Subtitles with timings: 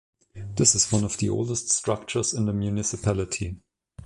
[0.55, 3.57] This is one of the oldest structures in the municipality.